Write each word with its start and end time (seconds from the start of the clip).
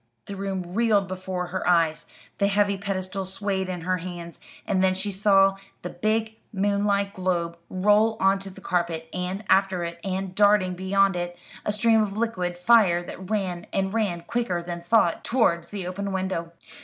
The 0.25 0.35
room 0.35 0.73
reeled 0.73 1.07
before 1.07 1.45
her 1.49 1.67
eyes, 1.69 2.07
the 2.39 2.47
heavy 2.47 2.75
pedestal 2.75 3.23
swayed 3.23 3.69
in 3.69 3.81
her 3.81 3.97
hands, 3.99 4.39
and 4.65 4.83
then 4.83 4.95
she 4.95 5.11
saw 5.11 5.57
the 5.83 5.91
big 5.91 6.39
moonlike 6.51 7.13
globe 7.13 7.55
roll 7.69 8.17
on 8.19 8.39
to 8.39 8.49
the 8.49 8.61
carpet, 8.61 9.07
and 9.13 9.43
after 9.47 9.83
it, 9.83 9.99
and 10.03 10.33
darting 10.33 10.73
beyond 10.73 11.15
it, 11.15 11.37
a 11.67 11.71
stream 11.71 12.01
of 12.01 12.17
liquid 12.17 12.57
fire 12.57 13.03
that 13.03 13.29
ran, 13.29 13.67
and 13.71 13.93
ran, 13.93 14.21
quicker 14.21 14.63
than 14.63 14.81
thought, 14.81 15.23
towards 15.23 15.67
the 15.67 15.85
open 15.85 16.11
window. 16.11 16.51